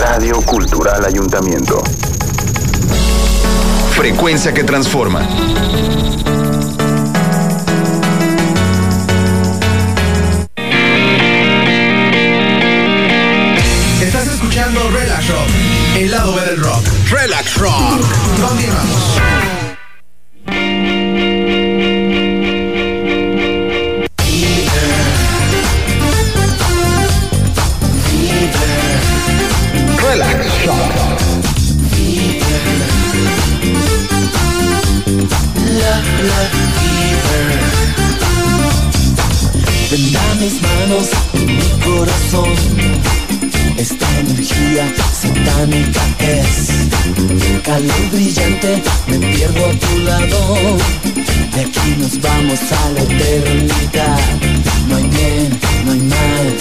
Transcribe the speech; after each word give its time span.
Radio 0.00 0.40
Cultural 0.40 1.04
Ayuntamiento. 1.04 1.82
Frecuencia 3.90 4.54
que 4.54 4.64
transforma. 4.64 5.28
Estás 14.00 14.26
escuchando 14.26 14.90
Relax 14.90 15.28
Rock, 15.28 15.48
el 15.98 16.10
lado 16.10 16.34
B 16.34 16.46
del 16.46 16.60
rock. 16.62 16.82
Relax 17.10 17.58
Rock. 17.58 18.00
Continuamos. 18.40 19.39
Energía 44.20 44.92
satánica 45.12 46.02
es 46.18 46.70
calor 47.62 48.10
brillante, 48.12 48.82
me 49.06 49.18
pierdo 49.18 49.66
a 49.66 49.72
tu 49.72 49.98
lado. 49.98 50.78
De 51.54 51.60
aquí 51.60 51.96
nos 51.98 52.20
vamos 52.20 52.60
a 52.72 52.90
la 52.90 53.00
eternidad. 53.02 54.20
No 54.88 54.96
hay 54.96 55.08
bien, 55.08 55.60
no 55.84 55.92
hay 55.92 56.00
mal. 56.00 56.56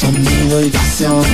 Sonido 0.00 0.60
y 0.60 0.70
visión. 0.70 1.24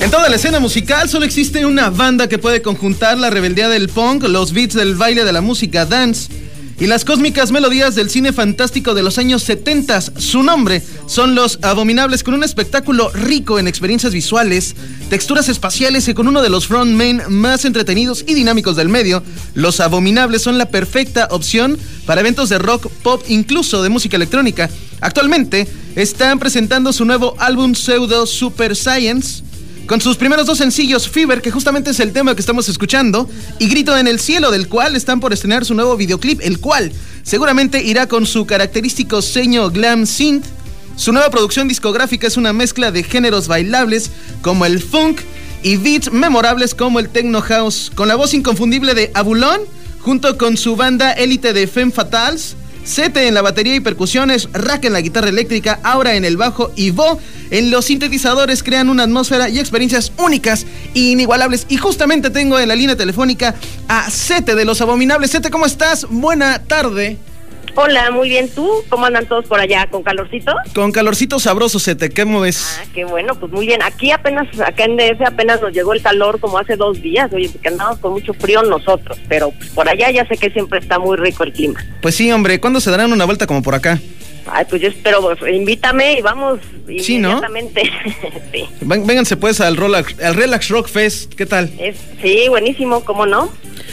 En 0.00 0.10
toda 0.10 0.30
la 0.30 0.36
escena 0.36 0.58
musical 0.58 1.10
solo 1.10 1.26
existe 1.26 1.66
una 1.66 1.90
banda 1.90 2.30
que 2.30 2.38
puede 2.38 2.62
conjuntar 2.62 3.18
la 3.18 3.28
rebeldía 3.28 3.68
del 3.68 3.90
punk, 3.90 4.22
los 4.22 4.54
beats 4.54 4.74
del 4.74 4.94
baile 4.94 5.24
de 5.24 5.32
la 5.34 5.42
música 5.42 5.84
dance 5.84 6.30
y 6.78 6.86
las 6.86 7.04
cósmicas 7.04 7.52
melodías 7.52 7.94
del 7.94 8.08
cine 8.08 8.32
fantástico 8.32 8.94
de 8.94 9.02
los 9.02 9.18
años 9.18 9.42
70. 9.42 10.00
Su 10.00 10.42
nombre 10.42 10.82
son 11.10 11.34
Los 11.34 11.58
Abominables 11.62 12.22
con 12.22 12.34
un 12.34 12.44
espectáculo 12.44 13.10
rico 13.10 13.58
en 13.58 13.66
experiencias 13.66 14.12
visuales, 14.12 14.76
texturas 15.08 15.48
espaciales 15.48 16.06
y 16.06 16.14
con 16.14 16.28
uno 16.28 16.40
de 16.40 16.50
los 16.50 16.68
frontmen 16.68 17.20
más 17.28 17.64
entretenidos 17.64 18.24
y 18.28 18.34
dinámicos 18.34 18.76
del 18.76 18.88
medio. 18.88 19.20
Los 19.54 19.80
Abominables 19.80 20.40
son 20.40 20.56
la 20.56 20.70
perfecta 20.70 21.26
opción 21.32 21.76
para 22.06 22.20
eventos 22.20 22.48
de 22.48 22.60
rock, 22.60 22.86
pop, 23.02 23.24
incluso 23.26 23.82
de 23.82 23.88
música 23.88 24.16
electrónica. 24.16 24.70
Actualmente 25.00 25.66
están 25.96 26.38
presentando 26.38 26.92
su 26.92 27.04
nuevo 27.04 27.34
álbum 27.40 27.74
Pseudo 27.74 28.24
Super 28.24 28.76
Science 28.76 29.42
con 29.86 30.00
sus 30.00 30.16
primeros 30.16 30.46
dos 30.46 30.58
sencillos, 30.58 31.08
Fever, 31.08 31.42
que 31.42 31.50
justamente 31.50 31.90
es 31.90 31.98
el 31.98 32.12
tema 32.12 32.36
que 32.36 32.40
estamos 32.40 32.68
escuchando, 32.68 33.28
y 33.58 33.66
Grito 33.66 33.98
en 33.98 34.06
el 34.06 34.20
Cielo, 34.20 34.52
del 34.52 34.68
cual 34.68 34.94
están 34.94 35.18
por 35.18 35.32
estrenar 35.32 35.64
su 35.64 35.74
nuevo 35.74 35.96
videoclip, 35.96 36.40
el 36.42 36.60
cual 36.60 36.92
seguramente 37.24 37.82
irá 37.82 38.06
con 38.06 38.24
su 38.24 38.46
característico 38.46 39.20
sello 39.20 39.68
glam 39.70 40.06
synth. 40.06 40.59
Su 41.00 41.12
nueva 41.12 41.30
producción 41.30 41.66
discográfica 41.66 42.26
es 42.26 42.36
una 42.36 42.52
mezcla 42.52 42.92
de 42.92 43.02
géneros 43.02 43.48
bailables 43.48 44.10
como 44.42 44.66
el 44.66 44.82
funk 44.82 45.22
y 45.62 45.78
beats 45.78 46.12
memorables 46.12 46.74
como 46.74 47.00
el 47.00 47.08
techno 47.08 47.40
house, 47.40 47.90
con 47.94 48.06
la 48.06 48.16
voz 48.16 48.34
inconfundible 48.34 48.92
de 48.92 49.10
Abulón, 49.14 49.62
junto 50.00 50.36
con 50.36 50.58
su 50.58 50.76
banda 50.76 51.12
élite 51.12 51.54
de 51.54 51.66
Femme 51.66 51.90
Fatales, 51.90 52.54
Sete 52.84 53.26
en 53.26 53.32
la 53.32 53.40
batería 53.40 53.74
y 53.74 53.80
percusiones, 53.80 54.50
Rack 54.52 54.84
en 54.84 54.92
la 54.92 55.00
guitarra 55.00 55.30
eléctrica, 55.30 55.80
Aura 55.84 56.16
en 56.16 56.26
el 56.26 56.36
bajo 56.36 56.70
y 56.76 56.90
Bo 56.90 57.18
en 57.50 57.70
los 57.70 57.86
sintetizadores 57.86 58.62
crean 58.62 58.90
una 58.90 59.04
atmósfera 59.04 59.48
y 59.48 59.58
experiencias 59.58 60.12
únicas 60.18 60.66
e 60.94 60.98
inigualables. 60.98 61.64
Y 61.70 61.78
justamente 61.78 62.28
tengo 62.28 62.58
en 62.58 62.68
la 62.68 62.76
línea 62.76 62.96
telefónica 62.96 63.54
a 63.88 64.10
Sete 64.10 64.54
de 64.54 64.66
Los 64.66 64.82
Abominables. 64.82 65.30
Sete, 65.30 65.48
¿cómo 65.48 65.64
estás? 65.64 66.06
Buena 66.10 66.58
tarde. 66.58 67.29
Hola, 67.76 68.10
muy 68.10 68.28
bien. 68.28 68.48
¿Tú? 68.48 68.68
¿Cómo 68.88 69.06
andan 69.06 69.26
todos 69.26 69.46
por 69.46 69.60
allá? 69.60 69.86
¿Con 69.90 70.02
calorcito? 70.02 70.52
Con 70.74 70.92
calorcito 70.92 71.38
sabroso, 71.38 71.78
Sete. 71.78 72.10
¿Cómo 72.10 72.40
ves? 72.40 72.78
Ah, 72.80 72.84
qué 72.94 73.04
bueno, 73.04 73.34
pues 73.38 73.52
muy 73.52 73.66
bien. 73.66 73.82
Aquí 73.82 74.10
apenas, 74.10 74.46
acá 74.60 74.84
en 74.84 74.96
DF 74.96 75.22
apenas 75.26 75.60
nos 75.62 75.72
llegó 75.72 75.92
el 75.94 76.02
calor 76.02 76.40
como 76.40 76.58
hace 76.58 76.76
dos 76.76 77.00
días. 77.00 77.30
Oye, 77.32 77.48
porque 77.48 77.68
andamos 77.68 77.98
con 77.98 78.12
mucho 78.12 78.34
frío 78.34 78.62
nosotros. 78.62 79.18
Pero 79.28 79.50
pues, 79.52 79.70
por 79.70 79.88
allá 79.88 80.10
ya 80.10 80.26
sé 80.26 80.36
que 80.36 80.50
siempre 80.50 80.78
está 80.80 80.98
muy 80.98 81.16
rico 81.16 81.44
el 81.44 81.52
clima. 81.52 81.82
Pues 82.02 82.14
sí, 82.16 82.30
hombre. 82.32 82.60
¿Cuándo 82.60 82.80
se 82.80 82.90
darán 82.90 83.12
una 83.12 83.24
vuelta 83.24 83.46
como 83.46 83.62
por 83.62 83.74
acá? 83.74 83.98
Ay, 84.46 84.64
pues 84.68 84.82
yo 84.82 84.88
espero, 84.88 85.20
pues, 85.20 85.38
invítame 85.54 86.14
y 86.18 86.22
vamos 86.22 86.58
Sí, 86.98 87.18
¿no? 87.18 87.28
inmediatamente. 87.30 87.82
sí. 88.52 88.64
Ven- 88.80 89.06
Vénganse 89.06 89.36
pues 89.36 89.60
al 89.60 89.76
Relax, 89.76 90.18
al 90.20 90.34
Relax 90.34 90.68
Rock 90.70 90.88
Fest. 90.88 91.34
¿Qué 91.34 91.46
tal? 91.46 91.70
Es- 91.78 91.96
sí, 92.20 92.46
buenísimo, 92.48 93.04
¿cómo 93.04 93.26
no? 93.26 93.52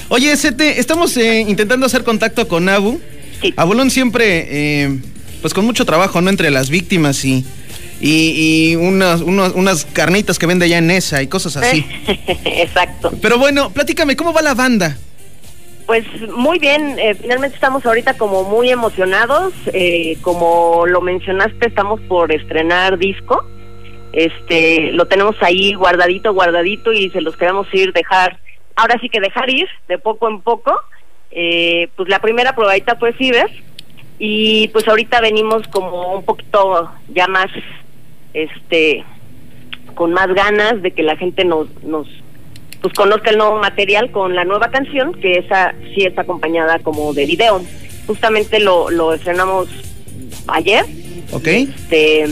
Oye, 0.09 0.35
Sete, 0.35 0.79
estamos 0.79 1.15
eh, 1.17 1.41
intentando 1.41 1.85
hacer 1.85 2.03
contacto 2.03 2.47
con 2.47 2.69
Abu. 2.69 2.99
Sí. 3.41 3.53
Abulón 3.57 3.89
siempre, 3.91 4.47
eh, 4.49 4.99
pues 5.41 5.53
con 5.53 5.65
mucho 5.65 5.85
trabajo, 5.85 6.21
¿no? 6.21 6.29
Entre 6.29 6.49
las 6.51 6.69
víctimas 6.69 7.23
y, 7.25 7.45
y, 8.01 8.71
y 8.71 8.75
unas, 8.75 9.21
unos- 9.21 9.53
unas 9.55 9.85
carnitas 9.85 10.39
que 10.39 10.45
vende 10.47 10.65
allá 10.65 10.77
en 10.79 10.91
esa 10.91 11.21
y 11.21 11.27
cosas 11.27 11.57
así. 11.57 11.85
Exacto. 12.45 13.11
Pero 13.21 13.37
bueno, 13.37 13.69
platícame, 13.71 14.15
¿cómo 14.15 14.33
va 14.33 14.41
la 14.41 14.53
banda? 14.55 14.97
Pues 15.85 16.03
muy 16.35 16.59
bien, 16.59 16.99
eh, 16.99 17.15
finalmente 17.15 17.55
estamos 17.55 17.85
ahorita 17.85 18.15
como 18.17 18.43
muy 18.43 18.69
emocionados, 18.71 19.53
eh, 19.71 20.17
como 20.21 20.85
lo 20.85 20.99
mencionaste, 20.99 21.67
estamos 21.67 22.01
por 22.09 22.33
estrenar 22.33 22.97
disco, 22.97 23.45
este, 24.11 24.91
lo 24.91 25.05
tenemos 25.07 25.35
ahí 25.41 25.73
guardadito, 25.75 26.33
guardadito 26.33 26.91
y 26.91 27.09
se 27.11 27.21
los 27.21 27.37
queremos 27.37 27.67
ir 27.73 27.93
dejar, 27.93 28.37
ahora 28.75 28.99
sí 28.99 29.07
que 29.09 29.21
dejar 29.21 29.49
ir 29.49 29.67
de 29.87 29.97
poco 29.97 30.27
en 30.27 30.41
poco, 30.41 30.73
eh, 31.31 31.89
pues 31.95 32.09
la 32.09 32.19
primera 32.19 32.55
probadita 32.55 32.95
fue 32.95 33.13
Fever 33.13 33.49
y 34.19 34.67
pues 34.69 34.87
ahorita 34.87 35.21
venimos 35.21 35.67
como 35.67 36.15
un 36.15 36.23
poquito 36.23 36.91
ya 37.09 37.27
más, 37.27 37.47
este, 38.33 39.03
con 39.93 40.13
más 40.13 40.33
ganas 40.33 40.81
de 40.81 40.91
que 40.91 41.03
la 41.03 41.15
gente 41.17 41.45
nos, 41.45 41.67
nos 41.83 42.07
pues 42.81 42.93
conozca 42.93 43.31
el 43.31 43.37
nuevo 43.37 43.59
material 43.59 44.11
con 44.11 44.35
la 44.35 44.43
nueva 44.43 44.69
canción, 44.69 45.13
que 45.13 45.39
esa 45.39 45.73
sí 45.93 46.03
está 46.03 46.21
acompañada 46.21 46.79
como 46.79 47.13
de 47.13 47.25
video. 47.25 47.61
Justamente 48.05 48.59
lo, 48.59 48.89
lo 48.89 49.13
estrenamos 49.13 49.67
ayer. 50.47 50.85
¿Ok? 51.31 51.47
Este, 51.47 52.25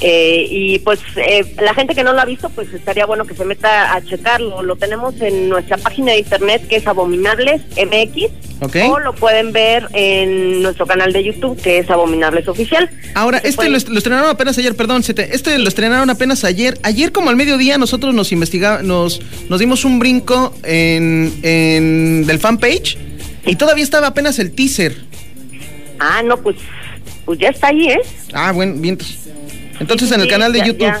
eh, 0.00 0.46
y 0.50 0.78
pues 0.80 1.00
eh, 1.16 1.44
la 1.60 1.74
gente 1.74 1.94
que 1.94 2.02
no 2.04 2.12
lo 2.12 2.20
ha 2.20 2.24
visto, 2.24 2.48
pues 2.50 2.72
estaría 2.72 3.06
bueno 3.06 3.24
que 3.24 3.34
se 3.34 3.44
meta 3.44 3.94
a 3.94 4.02
checarlo. 4.02 4.62
Lo 4.62 4.76
tenemos 4.76 5.20
en 5.20 5.48
nuestra 5.48 5.76
página 5.76 6.12
de 6.12 6.18
internet 6.18 6.66
que 6.68 6.76
es 6.76 6.86
Abominables 6.86 7.62
MX. 7.76 8.30
Ok. 8.62 8.76
O 8.90 8.98
lo 9.00 9.12
pueden 9.14 9.52
ver 9.52 9.88
en 9.92 10.62
nuestro 10.62 10.86
canal 10.86 11.12
de 11.12 11.24
YouTube 11.24 11.60
que 11.60 11.78
es 11.78 11.90
Abominables 11.90 12.46
Oficial. 12.48 12.88
Ahora, 13.14 13.40
Se 13.40 13.48
este 13.48 13.56
pueden- 13.56 13.72
lo, 13.72 13.78
est- 13.78 13.88
lo 13.88 13.98
estrenaron 13.98 14.30
apenas 14.30 14.56
ayer, 14.58 14.74
perdón, 14.76 15.02
este 15.06 15.58
lo 15.58 15.68
estrenaron 15.68 16.10
apenas 16.10 16.44
ayer. 16.44 16.78
Ayer 16.82 17.12
como 17.12 17.30
al 17.30 17.36
mediodía 17.36 17.78
nosotros 17.78 18.14
nos 18.14 18.32
investigamos, 18.32 18.82
nos, 18.84 19.20
nos 19.48 19.58
dimos 19.60 19.84
un 19.84 19.98
brinco 19.98 20.54
en, 20.64 21.32
en 21.42 22.26
del 22.26 22.38
fanpage 22.38 22.98
y 23.46 23.56
todavía 23.56 23.84
estaba 23.84 24.08
apenas 24.08 24.38
el 24.38 24.52
teaser. 24.52 24.96
Ah, 25.98 26.22
no, 26.24 26.36
pues, 26.36 26.56
pues 27.24 27.38
ya 27.38 27.48
está 27.48 27.68
ahí, 27.68 27.88
¿eh? 27.88 28.00
Ah, 28.32 28.52
bueno, 28.52 28.74
bien. 28.76 28.98
Entonces 29.80 30.08
Sí, 30.08 30.14
en 30.14 30.20
el 30.20 30.28
canal 30.28 30.52
de 30.52 30.58
ya- 30.60 30.64
YouTube. 30.66 30.80
ya. 30.86 31.00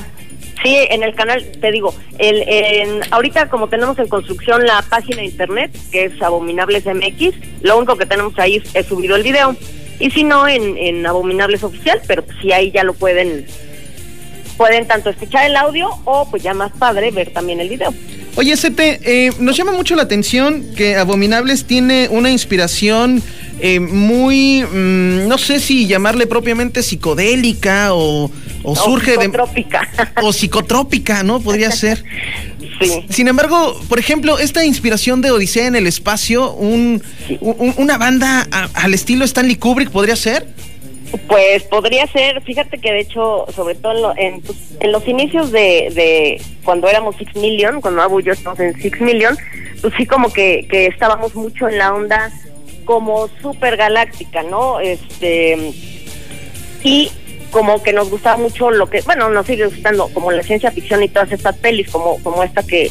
Sí, 0.62 0.76
en 0.90 1.02
el 1.02 1.14
canal, 1.16 1.44
te 1.60 1.72
digo, 1.72 1.92
el, 2.18 2.44
en, 2.46 3.00
ahorita 3.10 3.48
como 3.48 3.68
tenemos 3.68 3.98
en 3.98 4.06
construcción 4.06 4.64
la 4.64 4.80
página 4.82 5.16
de 5.18 5.24
internet, 5.24 5.76
que 5.90 6.04
es 6.04 6.22
Abominables 6.22 6.84
MX, 6.86 7.34
lo 7.62 7.78
único 7.78 7.96
que 7.96 8.06
tenemos 8.06 8.38
ahí 8.38 8.56
es, 8.56 8.64
es 8.74 8.86
subido 8.86 9.16
el 9.16 9.24
video. 9.24 9.56
Y 9.98 10.10
si 10.12 10.22
no, 10.22 10.46
en, 10.46 10.76
en 10.78 11.04
Abominables 11.04 11.64
Oficial, 11.64 12.00
pero 12.06 12.24
si 12.40 12.52
ahí 12.52 12.70
ya 12.70 12.84
lo 12.84 12.94
pueden, 12.94 13.44
pueden 14.56 14.86
tanto 14.86 15.10
escuchar 15.10 15.46
el 15.46 15.56
audio 15.56 15.88
o 16.04 16.28
pues 16.30 16.42
ya 16.44 16.54
más 16.54 16.70
padre 16.78 17.10
ver 17.10 17.30
también 17.32 17.58
el 17.60 17.68
video. 17.68 17.92
Oye, 18.36 18.56
Sete, 18.56 19.00
eh, 19.04 19.30
nos 19.40 19.56
llama 19.56 19.72
mucho 19.72 19.94
la 19.96 20.02
atención 20.04 20.64
que 20.76 20.96
Abominables 20.96 21.66
tiene 21.66 22.08
una 22.10 22.30
inspiración 22.30 23.22
eh, 23.60 23.80
muy, 23.80 24.62
mm, 24.64 25.28
no 25.28 25.38
sé 25.38 25.60
si 25.60 25.86
llamarle 25.86 26.26
propiamente 26.26 26.82
psicodélica 26.82 27.94
o, 27.94 28.30
o 28.62 28.76
surge 28.76 29.12
psicotrópica. 29.12 29.88
de... 30.16 30.22
O 30.26 30.32
psicotrópica, 30.32 31.22
¿no? 31.22 31.40
Podría 31.40 31.70
ser. 31.72 32.04
Sí. 32.80 33.04
Sin 33.10 33.28
embargo, 33.28 33.80
por 33.88 33.98
ejemplo, 33.98 34.38
esta 34.38 34.64
inspiración 34.64 35.20
de 35.20 35.30
Odisea 35.30 35.66
en 35.66 35.76
el 35.76 35.86
espacio, 35.86 36.52
un, 36.54 37.02
un- 37.40 37.74
una 37.76 37.98
banda 37.98 38.46
a- 38.50 38.68
al 38.74 38.94
estilo 38.94 39.24
Stanley 39.24 39.56
Kubrick, 39.56 39.90
¿podría 39.90 40.16
ser? 40.16 40.46
Pues 41.28 41.62
podría 41.64 42.06
ser, 42.06 42.42
fíjate 42.42 42.78
que 42.78 42.90
de 42.90 43.00
hecho, 43.00 43.44
sobre 43.54 43.74
todo 43.74 43.92
en, 43.92 44.02
lo- 44.02 44.16
en, 44.16 44.42
en 44.80 44.92
los 44.92 45.06
inicios 45.06 45.52
de, 45.52 45.92
de 45.94 46.40
cuando 46.64 46.88
éramos 46.88 47.14
Six 47.16 47.36
Million, 47.36 47.80
cuando 47.82 48.00
Abu 48.02 48.20
y 48.20 48.24
yo 48.24 48.32
estamos 48.32 48.58
en 48.60 48.74
Six 48.80 49.00
Million, 49.02 49.36
pues 49.82 49.92
sí 49.98 50.06
como 50.06 50.32
que, 50.32 50.66
que 50.70 50.86
estábamos 50.86 51.34
mucho 51.34 51.68
en 51.68 51.76
la 51.78 51.92
onda 51.92 52.32
como 52.84 53.28
super 53.40 53.76
galáctica, 53.76 54.42
¿no? 54.42 54.80
Este 54.80 55.72
y 56.82 57.10
como 57.50 57.82
que 57.82 57.92
nos 57.92 58.10
gustaba 58.10 58.38
mucho 58.38 58.70
lo 58.70 58.88
que, 58.88 59.02
bueno, 59.02 59.28
nos 59.28 59.46
sigue 59.46 59.66
gustando 59.66 60.08
como 60.08 60.32
la 60.32 60.42
ciencia 60.42 60.70
ficción 60.70 61.02
y 61.02 61.08
todas 61.08 61.30
estas 61.32 61.56
pelis, 61.58 61.90
como, 61.90 62.20
como 62.22 62.42
esta 62.42 62.62
que, 62.62 62.90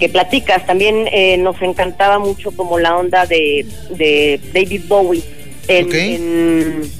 que 0.00 0.08
platicas. 0.08 0.66
También 0.66 1.08
eh, 1.12 1.36
nos 1.38 1.60
encantaba 1.62 2.18
mucho 2.18 2.50
como 2.50 2.78
la 2.78 2.96
onda 2.96 3.26
de, 3.26 3.64
de 3.90 4.40
David 4.52 4.82
Bowie 4.88 5.22
en, 5.68 5.94
en 5.94 6.90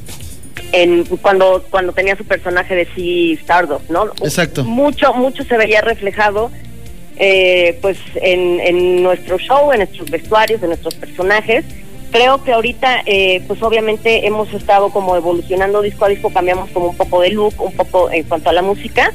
en 0.73 1.05
cuando 1.05 1.64
cuando 1.70 1.93
tenía 1.93 2.17
su 2.17 2.25
personaje 2.25 2.75
de 2.75 2.87
Sea 2.94 3.40
Stardust, 3.40 3.90
¿no? 3.90 4.06
Exacto. 4.23 4.64
Mucho 4.64 5.12
mucho 5.12 5.44
se 5.44 5.56
veía 5.56 5.82
reflejado 5.82 6.50
eh, 7.19 7.78
pues 7.82 7.99
en, 8.14 8.58
en 8.61 9.02
nuestro 9.02 9.38
show, 9.38 9.73
en 9.73 9.78
nuestros 9.78 10.11
vestuarios, 10.11 10.62
en 10.62 10.69
nuestros 10.69 10.94
personajes. 10.94 11.64
Creo 12.12 12.44
que 12.44 12.53
ahorita, 12.53 13.03
eh, 13.06 13.43
pues 13.49 13.62
obviamente 13.62 14.26
hemos 14.26 14.53
estado 14.53 14.91
como 14.91 15.17
evolucionando 15.17 15.81
disco 15.81 16.05
a 16.05 16.09
disco, 16.09 16.31
cambiamos 16.31 16.69
como 16.70 16.91
un 16.91 16.97
poco 16.97 17.23
de 17.23 17.31
look, 17.31 17.55
un 17.59 17.73
poco 17.73 18.11
en 18.11 18.25
cuanto 18.25 18.50
a 18.50 18.53
la 18.53 18.61
música. 18.61 19.12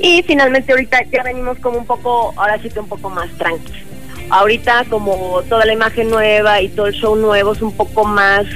Y 0.00 0.22
finalmente 0.22 0.72
ahorita 0.72 1.04
ya 1.12 1.22
venimos 1.22 1.58
como 1.58 1.78
un 1.78 1.86
poco, 1.86 2.32
ahora 2.36 2.58
sí 2.62 2.70
que 2.70 2.80
un 2.80 2.88
poco 2.88 3.10
más 3.10 3.30
tranquilos. 3.36 3.82
Ahorita 4.30 4.86
como 4.88 5.42
toda 5.48 5.66
la 5.66 5.74
imagen 5.74 6.08
nueva 6.08 6.62
y 6.62 6.68
todo 6.68 6.86
el 6.86 6.94
show 6.94 7.16
nuevo 7.16 7.52
es 7.52 7.60
un 7.60 7.72
poco 7.72 8.04
más 8.04 8.46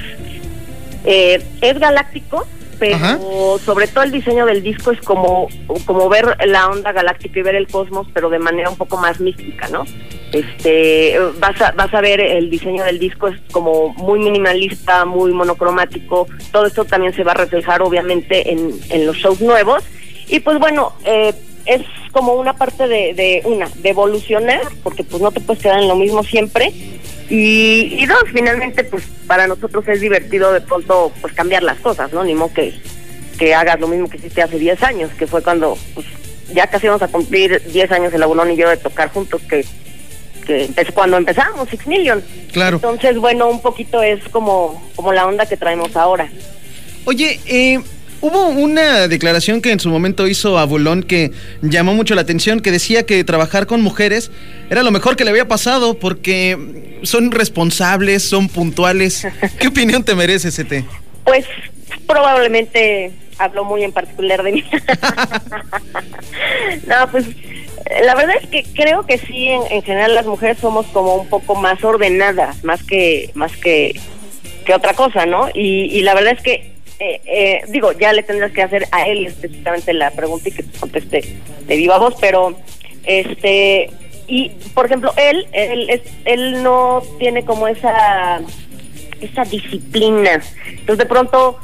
eh, 1.05 1.43
es 1.61 1.79
galáctico, 1.79 2.47
pero 2.79 2.97
Ajá. 2.97 3.19
sobre 3.65 3.89
todo 3.89 4.05
el 4.05 4.11
diseño 4.11 4.47
del 4.47 4.62
disco 4.62 4.93
es 4.93 5.00
como, 5.00 5.49
como 5.85 6.09
ver 6.09 6.37
la 6.47 6.69
onda 6.69 6.93
galáctica 6.93 7.41
y 7.41 7.43
ver 7.43 7.56
el 7.56 7.69
cosmos, 7.69 8.06
pero 8.15 8.31
de 8.31 8.39
manera 8.39 8.71
un 8.71 8.77
poco 8.77 8.97
más 8.97 9.21
mística, 9.21 9.69
¿no? 9.69 9.85
Este, 10.32 11.19
vas 11.38 11.61
a, 11.61 11.73
vas 11.73 11.93
a 11.93 12.00
ver 12.00 12.20
el 12.20 12.49
diseño 12.49 12.84
del 12.84 12.99
disco 12.99 13.29
es 13.29 13.38
como 13.52 13.90
muy 13.90 14.19
minimalista, 14.19 15.05
muy 15.05 15.32
monocromático. 15.32 16.26
Todo 16.50 16.67
esto 16.67 16.84
también 16.84 17.12
se 17.14 17.23
va 17.23 17.32
a 17.32 17.37
reflejar 17.37 17.82
obviamente 17.82 18.50
en, 18.50 18.73
en 18.88 19.06
los 19.06 19.17
shows 19.17 19.40
nuevos. 19.40 19.84
Y 20.29 20.40
pues 20.40 20.58
bueno, 20.58 20.94
eh, 21.05 21.34
es 21.67 21.82
como 22.12 22.34
una 22.34 22.55
parte 22.55 22.88
de, 22.88 23.14
de 23.14 23.43
una, 23.44 23.69
de 23.69 23.90
evolucionar, 23.90 24.62
porque 24.82 25.05
pues 25.05 25.23
no 25.23 25.31
te 25.31 25.40
puedes 25.40 25.62
quedar 25.62 25.81
en 25.81 25.88
lo 25.88 25.96
mismo 25.96 26.25
siempre. 26.25 26.73
Y, 27.29 27.94
y 27.99 28.06
dos, 28.06 28.25
finalmente, 28.32 28.84
pues 28.84 29.05
para 29.26 29.46
nosotros 29.46 29.87
es 29.88 30.00
divertido 30.00 30.52
de 30.52 30.61
pronto 30.61 31.12
pues 31.20 31.32
cambiar 31.34 31.62
las 31.62 31.79
cosas, 31.79 32.12
¿no? 32.12 32.25
Ni 32.25 32.34
modo 32.34 32.52
que, 32.55 32.75
que 33.38 33.55
hagas 33.55 33.81
lo 33.81 33.88
mismo 33.88 34.08
que 34.08 34.17
hiciste 34.17 34.43
hace 34.43 34.58
10 34.58 34.82
años, 34.82 35.11
que 35.19 35.26
fue 35.26 35.43
cuando 35.43 35.76
pues, 35.94 36.06
ya 36.52 36.67
casi 36.67 36.87
íbamos 36.87 37.02
a 37.02 37.08
cumplir 37.08 37.62
10 37.73 37.93
años 37.93 38.12
el 38.12 38.23
Abulón 38.23 38.50
y 38.50 38.56
yo 38.56 38.69
de 38.69 38.76
tocar 38.76 39.11
juntos, 39.11 39.40
que, 39.49 39.64
que 40.43 40.71
es 40.77 40.93
cuando 40.93 41.17
empezamos, 41.17 41.69
Six 41.69 41.87
Million. 41.87 42.23
Claro. 42.53 42.77
Entonces, 42.77 43.19
bueno, 43.19 43.49
un 43.49 43.61
poquito 43.61 44.03
es 44.03 44.23
como, 44.29 44.83
como 44.94 45.12
la 45.12 45.27
onda 45.27 45.47
que 45.47 45.56
traemos 45.56 45.97
ahora. 45.97 46.31
Oye, 47.05 47.41
eh, 47.47 47.81
hubo 48.21 48.49
una 48.49 49.09
declaración 49.09 49.61
que 49.61 49.73
en 49.73 49.81
su 49.81 49.89
momento 49.89 50.27
hizo 50.27 50.59
Abulón 50.59 51.03
que 51.03 51.33
llamó 51.61 51.94
mucho 51.94 52.15
la 52.15 52.23
atención, 52.23 52.61
que 52.61 52.71
decía 52.71 53.05
que 53.05 53.25
trabajar 53.25 53.67
con 53.67 53.83
mujeres 53.83 54.31
era 54.71 54.83
lo 54.83 54.91
mejor 54.91 55.17
que 55.17 55.25
le 55.25 55.31
había 55.31 55.49
pasado 55.49 55.99
porque 55.99 57.00
son 57.03 57.33
responsables, 57.33 58.23
son 58.23 58.49
puntuales. 58.49 59.27
¿Qué 59.59 59.69
opinión 59.69 60.05
te 60.05 60.15
merece, 60.15 60.50
CT? 60.50 60.87
Pues 61.25 61.47
probablemente 62.06 63.12
habló 63.39 63.65
muy 63.65 63.83
en 63.83 63.93
particular 63.93 64.43
de 64.43 64.53
mí. 64.53 64.65
no, 66.87 67.11
pues 67.11 67.27
la 68.05 68.14
verdad 68.14 68.37
es 68.40 68.49
que 68.49 68.64
creo 68.75 69.05
que 69.06 69.19
sí, 69.19 69.49
en, 69.49 69.62
en 69.70 69.82
general 69.82 70.14
las 70.14 70.26
mujeres 70.26 70.58
somos 70.58 70.87
como 70.87 71.17
un 71.17 71.29
poco 71.29 71.55
más 71.55 71.82
ordenadas, 71.84 72.62
más 72.64 72.82
que 72.82 73.31
más 73.34 73.56
que, 73.56 73.99
que 74.64 74.75
otra 74.75 74.94
cosa, 74.94 75.26
¿no? 75.26 75.49
Y, 75.52 76.00
la 76.02 76.14
verdad 76.14 76.34
es 76.37 76.43
que, 76.43 76.73
eh, 76.99 77.20
eh, 77.26 77.61
digo, 77.69 77.93
ya 77.93 78.12
le 78.12 78.23
tendrás 78.23 78.52
que 78.52 78.62
hacer 78.62 78.87
a 78.93 79.06
él 79.06 79.26
específicamente 79.26 79.93
la 79.93 80.11
pregunta 80.11 80.49
y 80.49 80.52
que 80.52 80.62
te 80.62 80.79
conteste 80.79 81.37
de 81.67 81.76
viva 81.76 81.99
voz, 81.99 82.14
pero 82.20 82.56
este 83.05 83.90
y 84.29 84.50
por 84.73 84.87
ejemplo 84.87 85.12
él 85.17 85.49
él 85.52 85.90
es, 85.90 86.02
él 86.25 86.62
no 86.62 87.02
tiene 87.19 87.44
como 87.44 87.67
esa 87.67 88.40
esa 89.20 89.43
disciplina 89.43 90.40
entonces 90.69 90.99
de 90.99 91.06
pronto 91.06 91.58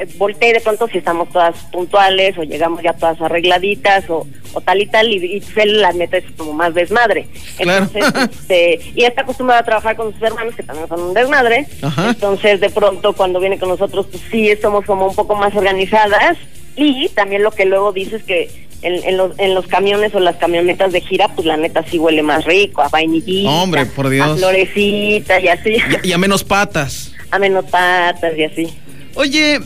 y 0.00 0.52
de 0.52 0.60
pronto 0.60 0.86
si 0.88 0.98
estamos 0.98 1.28
todas 1.30 1.56
puntuales 1.72 2.36
o 2.38 2.42
llegamos 2.42 2.82
ya 2.82 2.92
todas 2.92 3.20
arregladitas 3.20 4.08
o, 4.08 4.26
o 4.52 4.60
tal 4.60 4.80
y 4.80 4.86
tal 4.86 5.12
y, 5.12 5.16
y 5.36 5.42
él 5.60 5.80
la 5.80 5.92
neta 5.92 6.18
es 6.18 6.24
como 6.36 6.52
más 6.52 6.74
desmadre 6.74 7.26
Claro. 7.56 7.88
entonces 7.92 8.30
este, 8.32 8.80
y 8.94 9.04
está 9.04 9.22
acostumbrado 9.22 9.60
a 9.60 9.64
trabajar 9.64 9.96
con 9.96 10.12
sus 10.12 10.22
hermanos 10.22 10.54
que 10.54 10.62
también 10.62 10.88
son 10.88 11.00
un 11.00 11.14
desmadre 11.14 11.66
Ajá. 11.82 12.10
entonces 12.10 12.60
de 12.60 12.70
pronto 12.70 13.12
cuando 13.14 13.40
viene 13.40 13.58
con 13.58 13.68
nosotros 13.68 14.06
pues 14.10 14.22
sí 14.30 14.50
somos 14.62 14.84
como 14.84 15.08
un 15.08 15.14
poco 15.14 15.34
más 15.34 15.54
organizadas 15.54 16.36
y 16.76 17.08
también 17.10 17.42
lo 17.42 17.50
que 17.50 17.64
luego 17.64 17.92
dice 17.92 18.16
es 18.16 18.22
que 18.22 18.68
en, 18.82 18.94
en 19.08 19.16
los, 19.16 19.36
en 19.40 19.54
los 19.56 19.66
camiones 19.66 20.14
o 20.14 20.20
las 20.20 20.36
camionetas 20.36 20.92
de 20.92 21.00
gira, 21.00 21.26
pues 21.34 21.44
la 21.44 21.56
neta 21.56 21.84
sí 21.90 21.98
huele 21.98 22.22
más 22.22 22.44
rico, 22.44 22.80
a 22.80 22.88
vainillita, 22.88 23.50
Hombre, 23.50 23.86
por 23.86 24.08
Dios. 24.08 24.28
a 24.28 24.36
florecita 24.36 25.40
y 25.40 25.48
así, 25.48 25.78
Y, 26.04 26.08
y 26.10 26.12
a 26.12 26.18
menos 26.18 26.44
patas. 26.44 27.12
a 27.32 27.40
menotatas 27.40 28.38
y 28.38 28.44
así. 28.44 28.68
Oye, 29.16 29.58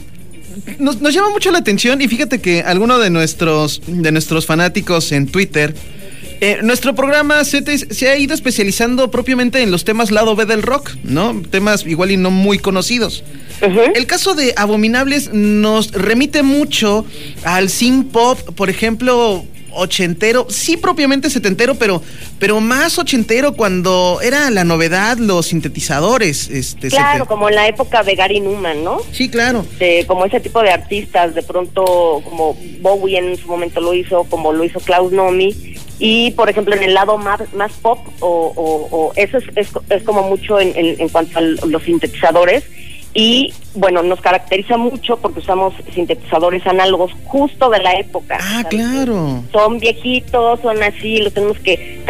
nos, 0.78 1.00
nos 1.00 1.14
llama 1.14 1.31
mucho 1.31 1.50
la 1.50 1.58
atención 1.58 2.00
y 2.02 2.08
fíjate 2.08 2.40
que 2.40 2.60
alguno 2.62 2.99
de 2.99 3.10
nuestros, 3.10 3.81
de 3.87 4.12
nuestros 4.12 4.46
fanáticos 4.46 5.12
en 5.12 5.26
Twitter, 5.26 5.75
eh, 6.40 6.58
nuestro 6.62 6.94
programa 6.94 7.44
se, 7.44 7.62
te- 7.62 7.78
se 7.78 8.08
ha 8.08 8.16
ido 8.19 8.34
especializando 8.34 9.10
propiamente 9.12 9.62
en 9.62 9.70
los 9.70 9.84
temas 9.84 10.10
lado 10.10 10.34
B 10.34 10.44
del 10.44 10.62
rock, 10.62 10.90
¿no? 11.04 11.40
Temas 11.50 11.87
igual 11.87 12.10
y 12.10 12.16
no 12.16 12.31
muy 12.32 12.58
conocidos. 12.58 13.22
El 13.94 14.06
caso 14.06 14.34
de 14.34 14.52
Abominables 14.56 15.32
nos 15.32 15.93
remite 15.93 16.43
mucho 16.43 17.06
al 17.44 17.68
synth 17.71 18.11
pop, 18.11 18.40
por 18.56 18.71
ejemplo, 18.71 19.44
ochentero, 19.75 20.47
sí 20.50 20.76
propiamente 20.76 21.31
setentero, 21.31 21.75
pero, 21.76 22.02
pero 22.38 22.61
más 22.61 22.99
ochentero 22.99 23.55
cuando 23.55 24.21
era 24.23 24.50
la 24.50 24.64
novedad 24.64 25.17
los 25.19 25.47
sintetizadores. 25.47 26.49
Este, 26.49 26.88
Claro, 26.88 27.26
como 27.26 27.49
en 27.49 27.55
la 27.55 27.67
época 27.69 28.02
de 28.02 28.14
Gary 28.14 28.41
Newman, 28.41 28.85
¿no? 28.85 28.99
Sí, 29.12 29.29
claro. 29.29 29.64
Como 30.07 30.25
ese 30.26 30.41
tipo 30.41 30.62
de 30.62 30.71
artistas, 30.71 31.35
de 31.35 31.43
pronto 31.43 32.21
como 32.25 32.57
Bowie 32.81 33.19
en 33.19 33.37
su 33.37 33.47
momento 33.49 33.81
lo 33.81 33.95
hizo, 33.95 34.25
como 34.25 34.52
lo 34.52 34.64
hizo 34.64 34.81
Klaus 34.81 35.12
Nomi, 35.12 35.75
y 35.99 36.33
por 36.33 36.50
ejemplo 36.50 36.75
en 36.75 36.83
el 36.83 36.95
lado 36.95 37.17
más, 37.19 37.41
más 37.55 37.73
pop, 37.75 37.99
o, 38.21 38.52
o- 38.57 38.88
o 38.91 39.12
eso 39.17 39.38
es, 39.38 39.45
es, 39.57 39.69
es 39.91 40.02
como 40.02 40.23
mucho 40.25 40.59
en, 40.61 40.73
en- 40.76 41.00
en 41.00 41.09
cuanto 41.09 41.38
a 41.38 41.43
los 41.43 41.83
sintetizadores, 41.85 42.64
y 43.14 43.52
bueno, 43.75 44.02
nos 44.02 44.21
caracteriza 44.21 44.76
mucho 44.76 45.19
porque 45.19 45.40
usamos 45.40 45.75
sintetizadores 45.95 46.66
análogos 46.66 47.12
justo 47.25 47.69
de 47.71 47.78
la 47.81 47.95
época. 47.95 48.38
Ah, 48.40 48.62
¿sabes? 48.62 48.69
claro. 48.69 49.42
son 49.52 49.78
viejitos, 49.78 50.61
son 50.61 50.83
así, 50.83 51.19
los 51.19 51.33
tenemos 51.35 51.59
que 51.59 52.00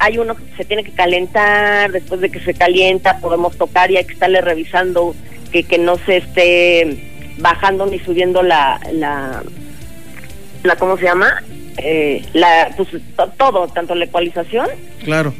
hay 0.00 0.18
uno 0.18 0.34
que 0.34 0.42
se 0.56 0.64
tiene 0.64 0.82
que 0.84 0.92
calentar, 0.92 1.92
después 1.92 2.20
de 2.20 2.30
que 2.30 2.40
se 2.40 2.54
calienta 2.54 3.18
podemos 3.20 3.56
tocar 3.56 3.90
y 3.90 3.96
hay 3.98 4.04
que 4.06 4.14
estarle 4.14 4.40
revisando 4.40 5.14
que, 5.52 5.62
que 5.64 5.78
no 5.78 5.96
se 6.06 6.18
esté 6.18 7.12
bajando 7.38 7.84
ni 7.86 7.98
subiendo 7.98 8.42
la 8.42 8.80
la, 8.92 9.42
la 10.62 10.76
¿cómo 10.76 10.96
se 10.96 11.04
llama? 11.04 11.42
Eh, 11.78 12.24
la 12.32 12.70
pues 12.76 12.88
to- 13.16 13.30
todo, 13.36 13.68
tanto 13.68 13.94
la 13.94 14.06
ecualización 14.06 14.66
Claro. 15.04 15.34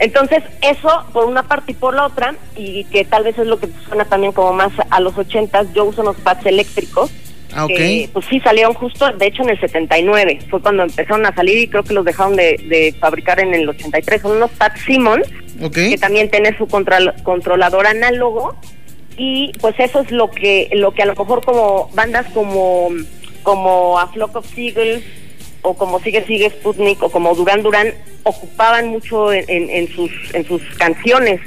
Entonces, 0.00 0.42
eso 0.62 1.04
por 1.12 1.26
una 1.26 1.44
parte 1.44 1.72
y 1.72 1.74
por 1.74 1.94
la 1.94 2.06
otra, 2.06 2.34
y 2.56 2.84
que 2.84 3.04
tal 3.04 3.22
vez 3.24 3.38
es 3.38 3.46
lo 3.46 3.60
que 3.60 3.68
suena 3.86 4.04
también 4.04 4.32
como 4.32 4.52
más 4.52 4.72
a 4.90 4.98
los 5.00 5.16
ochentas, 5.16 5.66
yo 5.74 5.84
uso 5.84 6.02
unos 6.02 6.16
pads 6.16 6.46
eléctricos. 6.46 7.10
Ah, 7.52 7.64
ok. 7.64 7.70
que, 7.72 8.08
pues 8.12 8.26
sí, 8.26 8.38
salieron 8.40 8.74
justo, 8.74 9.10
de 9.10 9.26
hecho, 9.26 9.42
en 9.42 9.50
el 9.50 9.58
79. 9.60 10.38
Fue 10.48 10.60
cuando 10.62 10.84
empezaron 10.84 11.26
a 11.26 11.34
salir 11.34 11.58
y 11.58 11.66
creo 11.66 11.82
que 11.82 11.94
los 11.94 12.04
dejaron 12.04 12.36
de, 12.36 12.56
de 12.68 12.94
fabricar 13.00 13.40
en 13.40 13.52
el 13.54 13.68
83. 13.68 14.22
Son 14.22 14.36
unos 14.36 14.52
pads 14.52 14.80
Siemens, 14.82 15.26
Ok. 15.60 15.74
que 15.74 15.98
también 15.98 16.30
tiene 16.30 16.56
su 16.56 16.66
control- 16.68 17.12
controlador 17.24 17.88
análogo. 17.88 18.54
Y 19.16 19.50
pues 19.60 19.74
eso 19.80 20.00
es 20.00 20.12
lo 20.12 20.30
que, 20.30 20.70
lo 20.74 20.92
que 20.92 21.02
a 21.02 21.06
lo 21.06 21.14
mejor 21.16 21.44
como 21.44 21.90
bandas 21.92 22.24
como, 22.32 22.88
como 23.42 23.98
A 23.98 24.06
Flock 24.06 24.36
of 24.36 24.46
Seagulls 24.54 25.02
o 25.62 25.74
como 25.76 26.00
Sigue 26.00 26.24
Sigue 26.26 26.50
Sputnik 26.50 27.02
o 27.02 27.10
como 27.10 27.34
Duran 27.34 27.62
Duran 27.62 27.92
ocupaban 28.24 28.88
mucho 28.88 29.32
en, 29.32 29.44
en- 29.48 29.70
en 29.70 29.88
sus 29.88 30.10
en 30.34 30.44
sus 30.46 30.62
canciones 30.78 31.40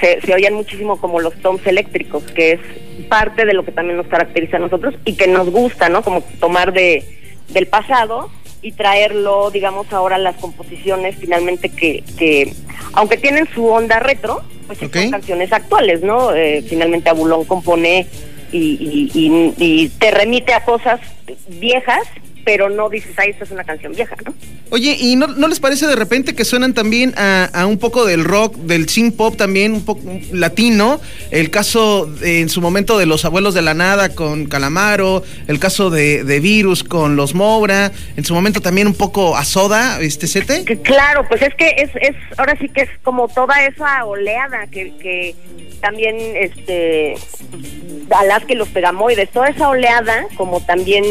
se, 0.00 0.20
se 0.22 0.34
oían 0.34 0.54
muchísimo 0.54 1.00
como 1.00 1.20
los 1.20 1.34
toms 1.40 1.64
eléctricos, 1.66 2.24
que 2.24 2.52
es 2.52 2.60
parte 3.08 3.44
de 3.46 3.54
lo 3.54 3.64
que 3.64 3.70
también 3.72 3.96
nos 3.96 4.08
caracteriza 4.08 4.56
a 4.56 4.60
nosotros 4.60 4.94
y 5.04 5.14
que 5.14 5.28
nos 5.28 5.50
gusta, 5.50 5.88
¿no? 5.88 6.02
Como 6.02 6.20
tomar 6.40 6.72
de 6.72 7.04
del 7.48 7.66
pasado 7.66 8.28
y 8.60 8.72
traerlo, 8.72 9.50
digamos, 9.50 9.92
ahora 9.92 10.16
a 10.16 10.18
las 10.18 10.36
composiciones 10.36 11.14
finalmente 11.20 11.68
que, 11.68 12.02
que 12.18 12.52
aunque 12.94 13.18
tienen 13.18 13.46
su 13.54 13.66
onda 13.66 14.00
retro, 14.00 14.42
pues 14.66 14.78
sí 14.78 14.86
Ok. 14.86 14.94
son 14.96 15.10
canciones 15.10 15.52
actuales, 15.52 16.02
¿no? 16.02 16.34
Eh, 16.34 16.64
finalmente 16.68 17.10
Abulón 17.10 17.44
compone 17.44 18.06
y, 18.50 18.58
y, 18.58 19.10
y- 19.14 19.54
y 19.58 19.88
te 19.90 20.10
remite 20.10 20.54
a 20.54 20.64
cosas 20.64 21.00
viejas, 21.48 22.02
pero 22.44 22.68
no 22.68 22.88
dices, 22.88 23.12
ay, 23.16 23.30
esta 23.30 23.44
es 23.44 23.50
una 23.50 23.64
canción 23.64 23.92
vieja, 23.94 24.16
¿no? 24.24 24.34
Oye, 24.70 24.96
¿y 24.98 25.16
no, 25.16 25.26
no 25.28 25.48
les 25.48 25.60
parece 25.60 25.86
de 25.86 25.96
repente 25.96 26.34
que 26.34 26.44
suenan 26.44 26.74
también 26.74 27.14
a, 27.16 27.44
a 27.52 27.66
un 27.66 27.78
poco 27.78 28.04
del 28.04 28.24
rock, 28.24 28.56
del 28.56 28.88
synth 28.88 29.16
pop 29.16 29.36
también, 29.36 29.72
un 29.72 29.84
poco 29.84 30.02
latino? 30.32 31.00
El 31.30 31.50
caso 31.50 32.06
de- 32.06 32.40
en 32.40 32.48
su 32.48 32.60
momento 32.60 32.98
de 32.98 33.06
los 33.06 33.24
abuelos 33.24 33.54
de 33.54 33.62
la 33.62 33.74
nada 33.74 34.14
con 34.14 34.46
Calamaro, 34.46 35.22
el 35.46 35.58
caso 35.58 35.90
de, 35.90 36.24
de 36.24 36.40
Virus 36.40 36.82
con 36.84 37.16
los 37.16 37.34
Mobra, 37.34 37.92
en 38.16 38.24
su 38.24 38.34
momento 38.34 38.60
también 38.60 38.86
un 38.86 38.94
poco 38.94 39.36
a 39.36 39.44
Soda, 39.44 40.00
este 40.00 40.26
sete. 40.26 40.64
Que 40.64 40.80
claro, 40.80 41.26
pues 41.28 41.42
es 41.42 41.54
que 41.54 41.68
es, 41.78 41.90
es 41.94 42.16
ahora 42.36 42.56
sí 42.60 42.68
que 42.68 42.82
es 42.82 42.90
como 43.02 43.28
toda 43.28 43.64
esa 43.64 44.04
oleada 44.04 44.66
que, 44.66 44.92
que 45.00 45.34
también 45.80 46.16
este 46.34 47.14
Alaska 48.10 48.52
y 48.52 48.56
los 48.56 48.68
Pegamoides, 48.68 49.30
toda 49.30 49.48
esa 49.48 49.68
oleada 49.68 50.26
como 50.36 50.60
también 50.60 51.04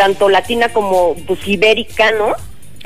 tanto 0.00 0.30
latina 0.30 0.70
como 0.70 1.14
pues 1.26 1.46
ibérica, 1.46 2.10
¿no? 2.12 2.32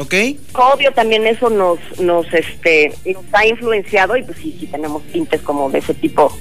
¿Ok? 0.03 0.15
Obvio 0.55 0.91
también 0.91 1.29
eso 1.29 1.49
nos 1.49 1.79
nos 2.01 2.27
este 2.35 2.93
nos 3.05 3.25
ha 3.33 3.47
influenciado 3.47 4.17
y 4.17 4.25
pues 4.25 4.37
sí 4.39 4.57
sí 4.59 4.67
tenemos 4.67 5.01
tintes 5.13 5.41
como 5.43 5.71
de 5.71 5.79
ese 5.79 5.95
tipo 5.95 6.37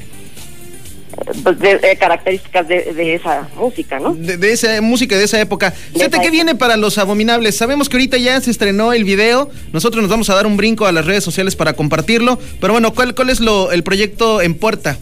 pues, 1.44 1.60
de, 1.60 1.78
de 1.78 1.96
características 1.96 2.68
de, 2.68 2.92
de 2.92 3.14
esa 3.14 3.48
música, 3.56 4.00
¿no? 4.00 4.16
De, 4.16 4.38
de 4.38 4.52
esa 4.52 4.82
música 4.82 5.16
de 5.16 5.26
esa 5.26 5.40
época. 5.40 5.76
Esa 5.94 6.10
¿qué 6.20 6.32
viene 6.32 6.56
para 6.56 6.76
los 6.76 6.98
abominables? 6.98 7.56
Sabemos 7.56 7.88
que 7.88 7.98
ahorita 7.98 8.18
ya 8.18 8.42
se 8.42 8.50
estrenó 8.50 8.94
el 8.94 9.04
video. 9.04 9.52
Nosotros 9.74 10.02
nos 10.02 10.10
vamos 10.10 10.32
a 10.32 10.34
dar 10.34 10.48
un 10.48 10.58
brinco 10.58 10.88
a 10.88 10.92
las 10.92 11.06
redes 11.06 11.24
sociales 11.24 11.56
para 11.56 11.74
compartirlo. 11.74 12.40
Pero 12.60 12.74
bueno, 12.74 12.96
¿cuál, 12.96 13.14
cuál 13.14 13.30
es 13.30 13.42
lo, 13.42 13.72
el 13.72 13.84
proyecto 13.84 14.42
en 14.42 14.56
puerta? 14.56 14.98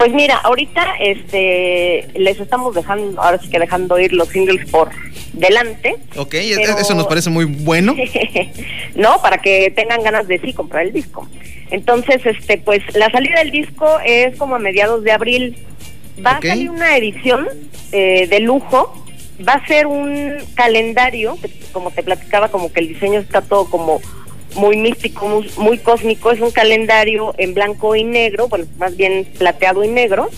Pues 0.00 0.14
mira, 0.14 0.36
ahorita 0.38 0.94
este 0.98 2.08
les 2.14 2.40
estamos 2.40 2.74
dejando, 2.74 3.20
ahora 3.20 3.36
sí 3.38 3.50
que 3.50 3.58
dejando 3.58 3.98
ir 3.98 4.14
los 4.14 4.28
singles 4.28 4.66
por 4.70 4.88
delante. 5.34 5.96
Ok, 6.16 6.32
e- 6.32 6.54
Pero- 6.56 6.78
eso 6.78 6.94
nos 6.94 7.06
parece 7.06 7.28
muy 7.28 7.44
bueno. 7.44 7.94
no, 8.94 9.20
para 9.20 9.36
que 9.42 9.70
tengan 9.76 10.02
ganas 10.02 10.26
de 10.26 10.38
sí 10.38 10.54
comprar 10.54 10.86
el 10.86 10.94
disco. 10.94 11.28
Entonces, 11.70 12.24
este, 12.24 12.56
pues 12.56 12.80
la 12.96 13.10
salida 13.10 13.40
del 13.40 13.50
disco 13.50 13.98
es 14.02 14.38
como 14.38 14.54
a 14.54 14.58
mediados 14.58 15.04
de 15.04 15.12
abril. 15.12 15.58
Va 16.24 16.30
a 16.38 16.40
salir 16.40 16.70
una 16.70 16.96
edición 16.96 17.46
eh, 17.92 18.26
de 18.26 18.40
lujo. 18.40 19.04
Va 19.46 19.52
a 19.52 19.66
ser 19.66 19.86
un 19.86 20.32
calendario, 20.54 21.36
que, 21.42 21.50
como 21.72 21.90
te 21.90 22.02
platicaba, 22.02 22.48
como 22.48 22.72
que 22.72 22.80
el 22.80 22.88
diseño 22.88 23.20
está 23.20 23.42
todo 23.42 23.66
como 23.66 24.00
muy 24.54 24.76
místico, 24.76 25.28
muy, 25.28 25.50
muy 25.56 25.78
cósmico. 25.78 26.30
Es 26.30 26.40
un 26.40 26.50
calendario 26.50 27.34
en 27.38 27.54
blanco 27.54 27.94
y 27.96 28.04
negro, 28.04 28.48
bueno, 28.48 28.66
más 28.78 28.96
bien 28.96 29.26
plateado 29.38 29.84
y 29.84 29.88
negro, 29.88 30.28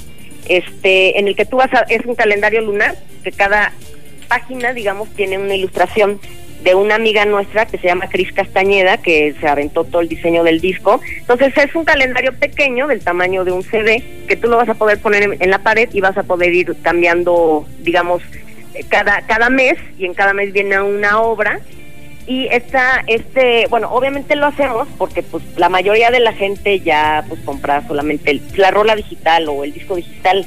este, 0.49 1.19
en 1.19 1.28
el 1.28 1.37
que 1.37 1.45
tú 1.45 1.57
vas 1.57 1.73
a, 1.73 1.81
es 1.88 2.04
un 2.04 2.14
calendario 2.14 2.61
lunar, 2.61 2.97
que 3.23 3.33
cada 3.33 3.73
página, 4.28 4.73
digamos, 4.73 5.09
tiene 5.11 5.38
una 5.38 5.54
ilustración 5.54 6.21
de 6.62 6.75
una 6.75 6.95
amiga 6.95 7.25
nuestra 7.25 7.66
que 7.66 7.76
se 7.78 7.88
llama 7.88 8.09
Cris 8.09 8.33
Castañeda, 8.33 8.99
que 8.99 9.35
se 9.40 9.49
aventó 9.49 9.85
todo 9.85 10.00
el 10.00 10.09
diseño 10.09 10.45
del 10.45 10.61
disco. 10.61 11.00
Entonces 11.19 11.52
es 11.57 11.75
un 11.75 11.85
calendario 11.85 12.33
pequeño 12.38 12.87
del 12.87 13.00
tamaño 13.00 13.45
de 13.45 13.50
un 13.50 13.64
CD 13.64 14.02
que 14.28 14.37
tú 14.37 14.49
lo 14.49 14.57
vas 14.57 14.69
a 14.69 14.75
poder 14.75 15.00
poner 15.00 15.25
en, 15.25 15.37
en 15.40 15.50
la 15.50 15.59
pared 15.59 15.88
y 15.92 16.00
vas 16.00 16.16
a 16.16 16.23
poder 16.23 16.54
ir 16.54 16.76
cambiando, 16.83 17.66
digamos, 17.81 18.23
eh, 18.75 18.85
cada, 18.88 19.23
cada 19.23 19.50
mes 19.50 19.76
y 19.99 20.07
en 20.07 20.14
cada 20.14 20.33
mes 20.33 20.52
viene 20.52 20.81
una 20.81 21.21
obra 21.21 21.61
y 22.26 22.46
esta 22.46 23.02
este 23.06 23.66
bueno 23.68 23.90
obviamente 23.92 24.36
lo 24.36 24.46
hacemos 24.46 24.86
porque 24.98 25.22
pues 25.22 25.42
la 25.56 25.68
mayoría 25.68 26.10
de 26.10 26.20
la 26.20 26.32
gente 26.32 26.78
ya 26.80 27.24
pues 27.28 27.40
compra 27.40 27.86
solamente 27.88 28.30
el- 28.30 28.42
la 28.56 28.70
rola 28.70 28.94
digital 28.94 29.48
o 29.48 29.64
el 29.64 29.72
disco 29.72 29.96
digital 29.96 30.46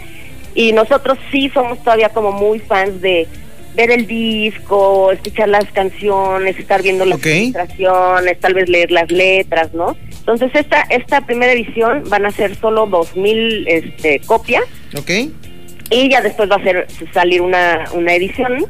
y 0.53 0.71
nosotros 0.71 1.17
sí 1.31 1.49
somos 1.53 1.79
todavía 1.83 2.09
como 2.09 2.31
muy 2.31 2.59
fans 2.59 3.01
de 3.01 3.27
ver 3.75 3.91
el 3.91 4.07
disco 4.07 5.11
escuchar 5.11 5.49
las 5.49 5.65
canciones 5.73 6.57
estar 6.57 6.81
viendo 6.81 7.03
las 7.03 7.17
Ok. 7.17 7.25
ilustraciones 7.25 8.39
tal 8.39 8.53
vez 8.53 8.69
leer 8.69 8.89
las 8.91 9.11
letras 9.11 9.73
no 9.73 9.97
entonces 10.19 10.51
esta 10.53 10.81
esta 10.89 11.21
primera 11.21 11.51
edición 11.51 12.03
van 12.09 12.25
a 12.25 12.31
ser 12.31 12.55
solo 12.55 12.85
dos 12.87 13.15
mil 13.17 13.67
este 13.67 14.21
copias 14.25 14.63
¿Ok? 14.97 15.11
y 15.91 16.09
ya 16.09 16.21
después 16.21 16.49
va 16.49 16.55
a 16.55 16.63
ser 16.63 16.87
salir 17.13 17.41
una, 17.41 17.83
una 17.93 18.13
edición 18.15 18.65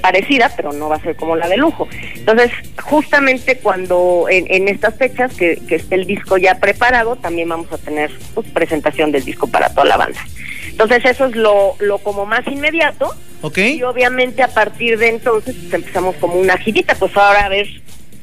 parecida, 0.00 0.52
pero 0.56 0.72
no 0.72 0.88
va 0.88 0.96
a 0.96 1.02
ser 1.02 1.16
como 1.16 1.36
la 1.36 1.48
de 1.48 1.56
lujo. 1.56 1.88
Entonces, 2.14 2.50
justamente 2.82 3.58
cuando 3.58 4.26
en, 4.30 4.46
en 4.48 4.68
estas 4.68 4.96
fechas 4.96 5.34
que, 5.34 5.60
que 5.68 5.76
esté 5.76 5.94
el 5.94 6.06
disco 6.06 6.36
ya 6.36 6.58
preparado, 6.58 7.16
también 7.16 7.48
vamos 7.48 7.72
a 7.72 7.78
tener 7.78 8.10
pues, 8.34 8.46
presentación 8.48 9.12
del 9.12 9.24
disco 9.24 9.46
para 9.46 9.70
toda 9.70 9.86
la 9.86 9.96
banda. 9.96 10.20
Entonces, 10.68 11.04
eso 11.04 11.26
es 11.26 11.36
lo, 11.36 11.76
lo 11.80 11.98
como 11.98 12.26
más 12.26 12.46
inmediato. 12.46 13.14
¿Ok? 13.40 13.58
Y 13.58 13.82
obviamente 13.82 14.42
a 14.42 14.48
partir 14.48 14.98
de 14.98 15.08
entonces 15.08 15.54
pues, 15.60 15.74
empezamos 15.74 16.16
como 16.16 16.34
una 16.34 16.56
girita, 16.58 16.94
pues 16.94 17.16
ahora 17.16 17.46
a 17.46 17.48
ver 17.48 17.66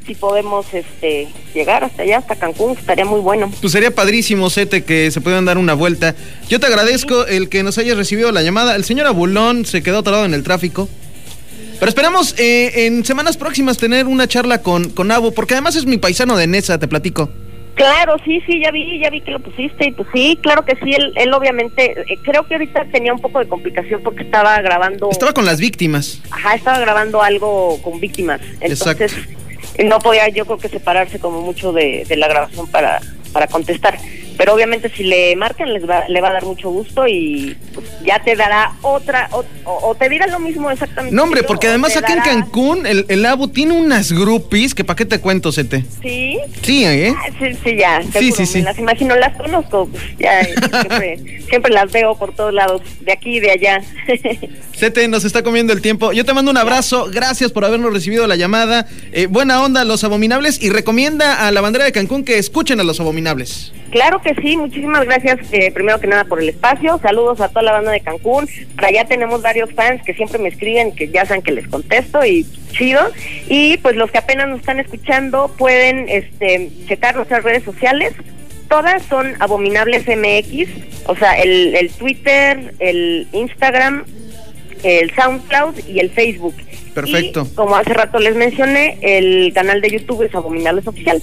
si 0.09 0.15
podemos 0.15 0.65
este 0.73 1.27
llegar 1.53 1.83
hasta 1.83 2.01
allá, 2.01 2.17
hasta 2.17 2.35
Cancún, 2.35 2.75
estaría 2.75 3.05
muy 3.05 3.19
bueno. 3.19 3.51
Pues 3.61 3.73
sería 3.73 3.91
padrísimo, 3.91 4.49
Sete, 4.49 4.83
que 4.83 5.11
se 5.11 5.21
puedan 5.21 5.45
dar 5.45 5.59
una 5.59 5.75
vuelta. 5.75 6.15
Yo 6.47 6.59
te 6.59 6.65
agradezco 6.65 7.27
el 7.27 7.47
que 7.47 7.61
nos 7.61 7.77
hayas 7.77 7.95
recibido 7.95 8.31
la 8.31 8.41
llamada. 8.41 8.75
El 8.75 8.85
señor 8.85 9.05
Abulón 9.05 9.65
se 9.65 9.83
quedó 9.83 9.99
atorado 9.99 10.25
en 10.25 10.33
el 10.33 10.43
tráfico. 10.43 10.89
Pero 11.79 11.89
esperamos 11.89 12.35
eh, 12.37 12.85
en 12.87 13.05
semanas 13.05 13.37
próximas 13.37 13.77
tener 13.77 14.05
una 14.05 14.27
charla 14.27 14.61
con, 14.61 14.89
con 14.89 15.11
Abu, 15.11 15.33
porque 15.33 15.53
además 15.53 15.75
es 15.75 15.85
mi 15.85 15.97
paisano 15.97 16.35
de 16.35 16.45
Nesa, 16.47 16.77
te 16.77 16.87
platico. 16.87 17.29
Claro, 17.75 18.17
sí, 18.25 18.41
sí, 18.45 18.59
ya 18.61 18.71
vi, 18.71 18.99
ya 18.99 19.09
vi 19.09 19.21
que 19.21 19.31
lo 19.31 19.39
pusiste 19.39 19.87
y 19.87 19.91
pues 19.93 20.09
sí, 20.13 20.37
claro 20.41 20.65
que 20.65 20.75
sí, 20.83 20.91
él, 20.91 21.13
él 21.15 21.33
obviamente, 21.33 21.93
eh, 22.11 22.19
creo 22.23 22.45
que 22.45 22.55
ahorita 22.55 22.83
tenía 22.91 23.13
un 23.13 23.21
poco 23.21 23.39
de 23.39 23.47
complicación 23.47 24.01
porque 24.03 24.23
estaba 24.23 24.59
grabando, 24.61 25.09
Estaba 25.09 25.31
con 25.31 25.45
las 25.45 25.61
víctimas. 25.61 26.21
ajá, 26.29 26.55
estaba 26.55 26.79
grabando 26.79 27.21
algo 27.23 27.81
con 27.81 28.01
víctimas, 28.01 28.41
entonces 28.59 29.13
no 29.85 29.99
podía 29.99 30.27
yo 30.27 30.43
creo 30.45 30.57
que 30.57 30.67
separarse 30.67 31.19
como 31.19 31.39
mucho 31.39 31.71
de, 31.71 32.03
de 32.05 32.17
la 32.17 32.27
grabación 32.27 32.67
para, 32.67 32.99
para 33.31 33.47
contestar, 33.47 33.97
pero 34.39 34.53
obviamente 34.53 34.89
si 34.89 35.03
le 35.03 35.35
marcan 35.35 35.73
les 35.73 35.87
va, 35.87 36.07
le 36.07 36.21
va 36.21 36.29
a 36.29 36.33
dar 36.33 36.45
mucho 36.45 36.69
gusto 36.69 37.05
y 37.09 37.57
pues, 37.73 37.85
ya 38.05 38.19
te 38.23 38.37
dará 38.37 38.71
otra, 38.81 39.29
o, 39.65 39.93
te 39.95 40.07
dirá 40.07 40.27
lo 40.27 40.39
mismo 40.39 40.71
exactamente. 40.71 41.13
No, 41.13 41.23
hombre, 41.23 41.43
porque 41.43 41.67
además 41.67 41.91
te 41.91 41.99
acá 41.99 42.13
en 42.13 42.19
dará- 42.19 42.29
Cancún 42.31 42.85
el, 42.87 43.05
el 43.09 43.25
Abu 43.25 43.49
tiene 43.49 43.73
unas 43.73 44.13
groupies 44.13 44.73
que 44.73 44.85
pa' 44.85 44.95
qué 44.95 45.03
te 45.05 45.19
cuento, 45.19 45.51
Sete. 45.51 45.83
Sí, 46.01 46.37
Sí, 46.63 46.85
¿eh? 46.85 47.13
Ah, 47.17 47.29
Sí, 47.37 47.53
sí, 47.63 47.75
ya. 47.75 48.01
Sí, 48.01 48.11
seguro, 48.13 48.35
sí, 48.37 48.45
sí. 48.45 48.57
me 48.59 48.63
Las 48.63 48.79
imagino, 48.79 49.15
las 49.17 49.35
conozco. 49.35 49.87
pues, 49.87 50.03
ya, 50.17 50.39
eh, 50.39 50.55
siempre, 50.71 51.41
siempre 51.49 51.73
las 51.73 51.91
veo 51.91 52.15
por 52.15 52.33
todos 52.33 52.53
lados, 52.53 52.81
de 53.01 53.11
aquí 53.11 53.37
y 53.37 53.39
de 53.41 53.51
allá. 53.51 53.81
Sete, 54.73 55.05
nos 55.09 55.25
está 55.25 55.43
comiendo 55.43 55.73
el 55.73 55.81
tiempo. 55.81 56.13
Yo 56.13 56.23
te 56.23 56.33
mando 56.33 56.49
un 56.51 56.57
abrazo. 56.57 57.09
Gracias 57.11 57.51
por 57.51 57.65
habernos 57.65 57.91
recibido 57.91 58.25
la 58.27 58.37
llamada. 58.37 58.87
Eh, 59.11 59.25
buena 59.25 59.61
onda, 59.61 59.83
Los 59.83 60.05
Abominables. 60.05 60.61
Y 60.63 60.69
recomienda 60.69 61.45
a 61.45 61.51
la 61.51 61.59
bandera 61.59 61.83
de 61.83 61.91
Cancún 61.91 62.23
que 62.23 62.37
escuchen 62.37 62.79
a 62.79 62.83
Los 62.83 63.01
Abominables. 63.01 63.73
Claro 63.89 64.21
que 64.21 64.35
sí, 64.35 64.57
muchísimas 64.57 65.05
gracias, 65.05 65.39
eh, 65.51 65.71
primero 65.71 65.99
que 65.99 66.07
nada, 66.07 66.25
por 66.25 66.41
el 66.41 66.49
espacio. 66.49 66.99
Saludos 67.01 67.41
a 67.41 67.49
toda 67.49 67.63
la 67.63 67.71
banda 67.73 67.91
de 67.91 68.01
Cancún. 68.01 68.47
Por 68.75 68.85
allá 68.85 69.05
tenemos 69.05 69.41
varios 69.41 69.71
fans 69.73 70.01
que 70.03 70.13
siempre 70.13 70.39
me 70.39 70.49
escriben, 70.49 70.93
que 70.95 71.09
ya 71.09 71.25
saben 71.25 71.41
que 71.41 71.51
les 71.51 71.67
contesto 71.67 72.23
y 72.25 72.45
chido. 72.71 73.01
Y 73.47 73.77
pues 73.77 73.95
los 73.95 74.11
que 74.11 74.17
apenas 74.17 74.47
nos 74.47 74.59
están 74.59 74.79
escuchando 74.79 75.53
pueden 75.57 76.07
este, 76.09 76.69
checar 76.87 77.15
nuestras 77.15 77.43
redes 77.43 77.63
sociales. 77.63 78.13
Todas 78.67 79.03
son 79.03 79.35
Abominables 79.39 80.05
MX, 80.07 80.69
o 81.07 81.15
sea, 81.15 81.33
el, 81.41 81.75
el 81.75 81.89
Twitter, 81.91 82.75
el 82.77 83.27
Instagram, 83.31 84.05
el 84.83 85.11
SoundCloud 85.15 85.87
y 85.87 85.99
el 85.99 86.11
Facebook. 86.11 86.55
Perfecto. 86.93 87.47
Y, 87.49 87.55
como 87.55 87.75
hace 87.75 87.93
rato 87.93 88.19
les 88.19 88.35
mencioné, 88.35 88.97
el 89.01 89.53
canal 89.53 89.81
de 89.81 89.89
YouTube 89.89 90.23
es 90.23 90.35
Abominables 90.35 90.87
Oficial. 90.87 91.21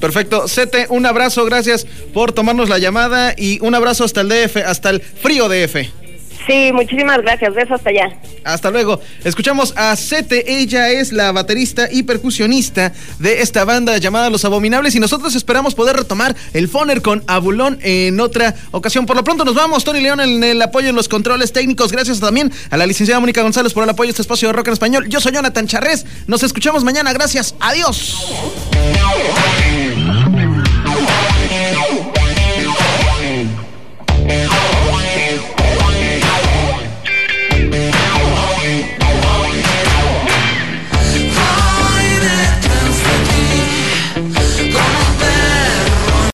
Perfecto. 0.00 0.48
Sete, 0.48 0.86
un 0.88 1.06
abrazo. 1.06 1.44
Gracias 1.44 1.86
por 2.12 2.32
tomarnos 2.32 2.68
la 2.68 2.78
llamada. 2.78 3.34
Y 3.36 3.58
un 3.60 3.74
abrazo 3.74 4.04
hasta 4.04 4.20
el 4.20 4.28
DF, 4.28 4.58
hasta 4.66 4.90
el 4.90 5.00
frío 5.00 5.48
DF. 5.48 6.06
Sí, 6.46 6.70
muchísimas 6.72 7.22
gracias. 7.22 7.54
Besos 7.54 7.72
hasta 7.72 7.90
allá. 7.90 8.16
Hasta 8.44 8.70
luego. 8.70 9.00
Escuchamos 9.24 9.74
a 9.76 9.96
Sete. 9.96 10.60
Ella 10.60 10.90
es 10.90 11.12
la 11.12 11.32
baterista 11.32 11.88
y 11.90 12.04
percusionista 12.04 12.92
de 13.18 13.42
esta 13.42 13.64
banda 13.64 13.98
llamada 13.98 14.30
Los 14.30 14.44
Abominables. 14.44 14.94
Y 14.94 15.00
nosotros 15.00 15.34
esperamos 15.34 15.74
poder 15.74 15.96
retomar 15.96 16.36
el 16.52 16.68
Foner 16.68 17.02
con 17.02 17.24
Abulón 17.26 17.78
en 17.82 18.20
otra 18.20 18.54
ocasión. 18.70 19.06
Por 19.06 19.16
lo 19.16 19.24
pronto 19.24 19.44
nos 19.44 19.56
vamos. 19.56 19.82
Tony 19.82 20.00
León 20.00 20.20
en 20.20 20.44
el 20.44 20.62
apoyo 20.62 20.88
en 20.88 20.94
los 20.94 21.08
controles 21.08 21.52
técnicos. 21.52 21.90
Gracias 21.90 22.20
también 22.20 22.52
a 22.70 22.76
la 22.76 22.86
licenciada 22.86 23.18
Mónica 23.18 23.42
González 23.42 23.72
por 23.72 23.82
el 23.82 23.90
apoyo 23.90 24.10
a 24.10 24.10
este 24.10 24.22
espacio 24.22 24.48
de 24.48 24.52
rock 24.52 24.68
en 24.68 24.72
español. 24.74 25.08
Yo 25.08 25.20
soy 25.20 25.32
Jonathan 25.32 25.66
Charrés. 25.66 26.06
Nos 26.28 26.44
escuchamos 26.44 26.84
mañana. 26.84 27.12
Gracias. 27.12 27.56
Adiós. 27.58 28.14